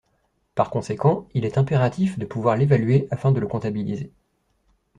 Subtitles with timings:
[0.55, 4.11] Par conséquent il est impératif de pouvoir l'évaluer afin de le comptabiliser.